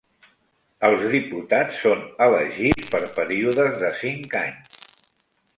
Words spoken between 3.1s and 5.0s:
períodes de cinc anys.